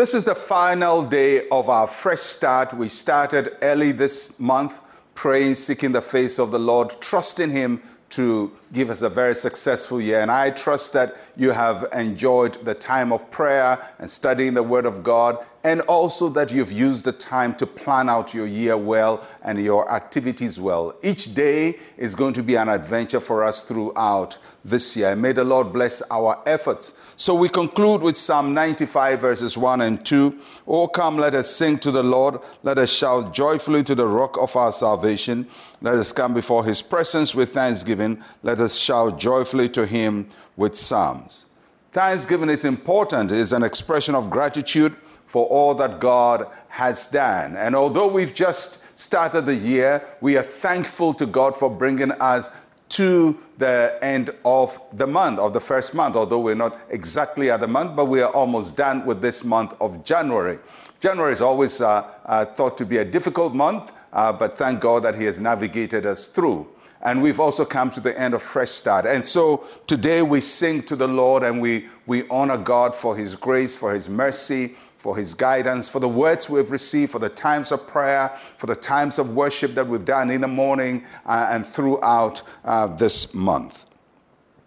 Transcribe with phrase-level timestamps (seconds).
[0.00, 2.72] This is the final day of our fresh start.
[2.72, 4.80] We started early this month
[5.14, 10.00] praying, seeking the face of the Lord, trusting Him to give us a very successful
[10.00, 10.20] year.
[10.20, 14.86] And I trust that you have enjoyed the time of prayer and studying the Word
[14.86, 19.26] of God, and also that you've used the time to plan out your year well
[19.42, 20.94] and your activities well.
[21.02, 25.14] Each day is going to be an adventure for us throughout this year.
[25.16, 26.94] May the Lord bless our efforts.
[27.16, 30.38] So we conclude with Psalm 95, verses 1 and 2.
[30.66, 32.40] Oh, come, let us sing to the Lord.
[32.62, 35.46] Let us shout joyfully to the rock of our salvation.
[35.82, 38.22] Let us come before his presence with thanksgiving.
[38.42, 41.46] Let us shout joyfully to him with psalms.
[41.92, 44.94] Thanksgiving is important, it is an expression of gratitude
[45.26, 47.56] for all that God has done.
[47.56, 52.50] And although we've just started the year, we are thankful to God for bringing us
[52.90, 57.60] to the end of the month, of the first month, although we're not exactly at
[57.60, 60.58] the month, but we are almost done with this month of January.
[60.98, 65.04] January is always uh, uh, thought to be a difficult month, uh, but thank God
[65.04, 66.68] that He has navigated us through.
[67.02, 69.06] And we've also come to the end of Fresh Start.
[69.06, 73.36] And so today we sing to the Lord and we, we honor God for His
[73.36, 77.72] grace, for His mercy, for his guidance, for the words we've received, for the times
[77.72, 81.64] of prayer, for the times of worship that we've done in the morning uh, and
[81.64, 83.86] throughout uh, this month.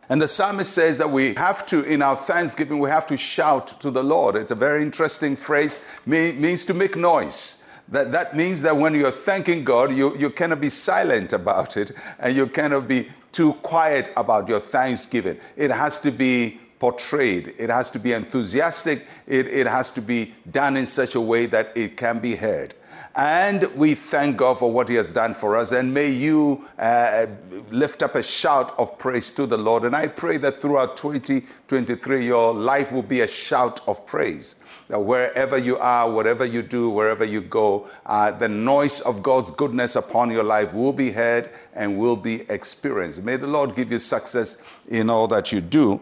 [0.09, 3.67] And the psalmist says that we have to, in our thanksgiving, we have to shout
[3.79, 4.35] to the Lord.
[4.35, 7.62] It's a very interesting phrase, means to make noise.
[7.89, 11.91] That, that means that when you're thanking God, you, you cannot be silent about it
[12.19, 15.37] and you cannot be too quiet about your thanksgiving.
[15.55, 17.53] It has to be portrayed.
[17.57, 19.05] It has to be enthusiastic.
[19.27, 22.75] It, it has to be done in such a way that it can be heard.
[23.15, 25.71] And we thank God for what He has done for us.
[25.71, 27.27] And may you uh,
[27.69, 29.83] lift up a shout of praise to the Lord.
[29.83, 34.57] And I pray that throughout 2023, your life will be a shout of praise.
[34.87, 39.51] That wherever you are, whatever you do, wherever you go, uh, the noise of God's
[39.51, 43.23] goodness upon your life will be heard and will be experienced.
[43.23, 44.57] May the Lord give you success
[44.89, 45.99] in all that you do.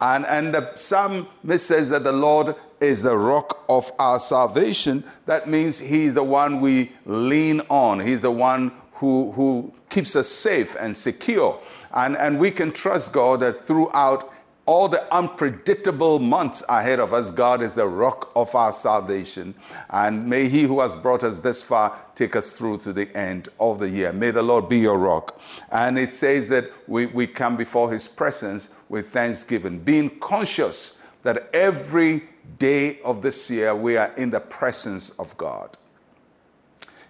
[0.00, 5.04] And, and the psalmist says that the Lord is the rock of our salvation.
[5.26, 10.28] That means He's the one we lean on, He's the one who, who keeps us
[10.28, 11.60] safe and secure.
[11.92, 14.32] And, and we can trust God that throughout
[14.66, 19.54] all the unpredictable months ahead of us, God is the rock of our salvation.
[19.90, 23.48] And may He who has brought us this far take us through to the end
[23.60, 24.12] of the year.
[24.12, 25.40] May the Lord be your rock.
[25.70, 31.50] And it says that we, we come before His presence with thanksgiving, being conscious that
[31.52, 32.22] every
[32.58, 35.76] day of this year we are in the presence of God.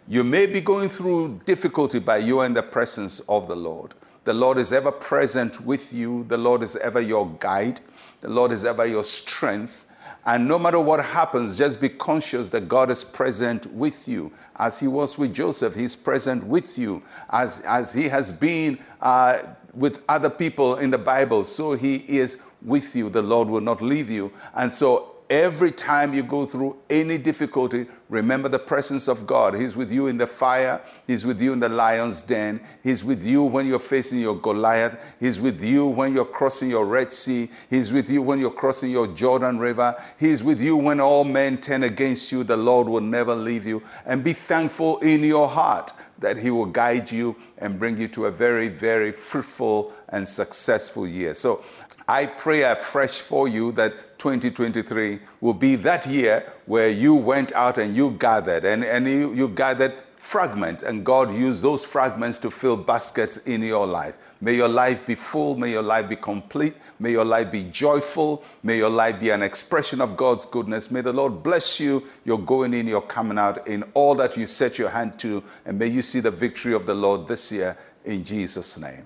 [0.09, 3.95] You may be going through difficulty, but you are in the presence of the Lord.
[4.25, 6.25] The Lord is ever present with you.
[6.25, 7.81] The Lord is ever your guide.
[8.21, 9.84] The Lord is ever your strength.
[10.27, 14.33] And no matter what happens, just be conscious that God is present with you.
[14.57, 17.03] As He was with Joseph, He's present with you.
[17.31, 19.43] As, as He has been uh,
[19.75, 23.11] with other people in the Bible, so He is with you.
[23.11, 24.33] The Lord will not leave you.
[24.55, 29.55] And so Every time you go through any difficulty, remember the presence of God.
[29.55, 33.25] He's with you in the fire, He's with you in the lion's den, He's with
[33.25, 37.49] you when you're facing your Goliath, He's with you when you're crossing your Red Sea,
[37.71, 41.57] He's with you when you're crossing your Jordan River, He's with you when all men
[41.57, 42.45] turn against you.
[42.45, 43.83] The Lord will never leave you.
[44.05, 48.27] And be thankful in your heart that He will guide you and bring you to
[48.27, 51.33] a very, very fruitful and successful year.
[51.33, 51.65] So
[52.07, 57.77] I pray afresh for you that 2023 will be that year where you went out
[57.77, 62.51] and you gathered and, and you, you gathered fragments and God used those fragments to
[62.51, 64.17] fill baskets in your life.
[64.41, 65.57] May your life be full.
[65.57, 66.75] May your life be complete.
[66.99, 68.43] May your life be joyful.
[68.63, 70.91] May your life be an expression of God's goodness.
[70.91, 72.03] May the Lord bless you.
[72.25, 75.45] You're going in, you're coming out in all that you set your hand to.
[75.67, 79.05] And may you see the victory of the Lord this year in Jesus' name.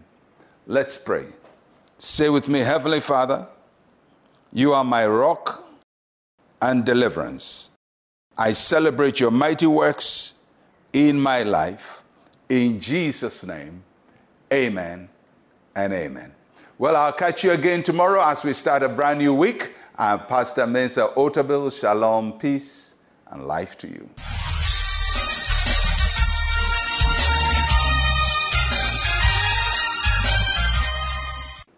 [0.68, 1.24] Let's pray.
[1.98, 3.48] Say with me, Heavenly Father,
[4.52, 5.64] you are my rock
[6.62, 7.70] and deliverance.
[8.36, 10.34] I celebrate your mighty works
[10.92, 12.02] in my life.
[12.48, 13.82] In Jesus' name,
[14.52, 15.08] amen
[15.76, 16.32] and amen.
[16.78, 19.74] Well, I'll catch you again tomorrow as we start a brand new week.
[19.96, 21.78] I'm Pastor Mensa Otabil.
[21.78, 22.94] Shalom, peace,
[23.30, 24.08] and life to you.